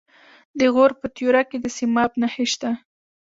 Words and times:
د 0.59 0.61
غور 0.73 0.91
په 0.99 1.07
تیوره 1.15 1.41
کې 1.49 1.57
د 1.61 1.65
سیماب 1.77 2.11
نښې 2.21 2.45
شته. 2.51 2.69